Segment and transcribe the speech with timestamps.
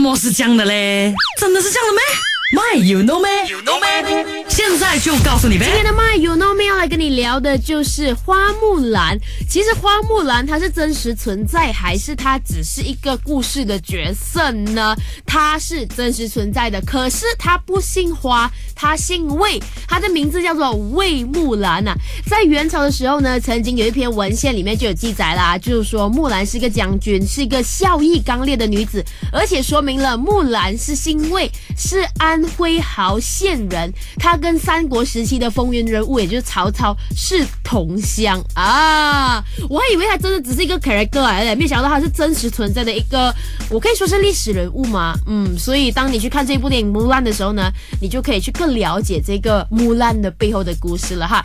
[0.00, 1.14] 么是这样的嘞？
[1.38, 2.00] 真的是这样的咩
[2.56, 4.44] ？My you know 咩？You know 咩？
[4.48, 5.66] 现在就告诉你呗。
[5.66, 6.49] 今天的 My You Know
[7.40, 9.18] 的就是花木兰。
[9.48, 14.94] 其实花木兰她是真实存在，还是她只是一个故事的角色呢？
[15.26, 21.94] 她是真实存在的，可是她不姓花，她姓魏，她的名字叫做魏木兰呐、
[22.26, 36.96] 在元朝的时候呢，曾经有一篇文献里面就有记载啦，就是说木兰是一个将军，是一个孝义刚烈的女子，而且说明了木兰是姓魏，是安徽亳县人，她跟三国时期的风云人物，也就是曹操
[37.30, 39.40] 是同乡啊！
[39.68, 43.32] 我还以为他真的只是一个 character 来的，没想到他是真实存在的一个，
[43.68, 45.14] 我可以说是历史人物吗？
[45.28, 51.38] 嗯，所以当你去看这部电影《木兰》的时候呢，你就可以去更了解这个木兰的背后的故事了哈。